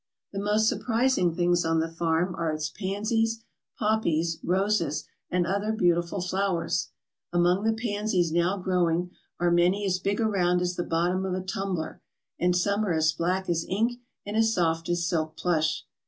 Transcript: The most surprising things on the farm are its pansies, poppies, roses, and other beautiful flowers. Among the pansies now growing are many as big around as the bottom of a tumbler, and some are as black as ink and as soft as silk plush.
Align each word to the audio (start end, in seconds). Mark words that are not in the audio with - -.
The 0.33 0.39
most 0.39 0.67
surprising 0.67 1.35
things 1.35 1.63
on 1.63 1.79
the 1.79 1.87
farm 1.87 2.33
are 2.33 2.49
its 2.51 2.71
pansies, 2.71 3.43
poppies, 3.77 4.39
roses, 4.43 5.03
and 5.29 5.45
other 5.45 5.71
beautiful 5.71 6.21
flowers. 6.21 6.89
Among 7.31 7.63
the 7.65 7.73
pansies 7.73 8.31
now 8.31 8.57
growing 8.57 9.11
are 9.39 9.51
many 9.51 9.85
as 9.85 9.99
big 9.99 10.19
around 10.19 10.59
as 10.59 10.75
the 10.75 10.81
bottom 10.83 11.23
of 11.23 11.35
a 11.35 11.45
tumbler, 11.45 12.01
and 12.39 12.55
some 12.55 12.83
are 12.83 12.93
as 12.93 13.11
black 13.13 13.47
as 13.47 13.63
ink 13.69 13.99
and 14.25 14.35
as 14.35 14.55
soft 14.55 14.89
as 14.89 15.05
silk 15.05 15.37
plush. 15.37 15.85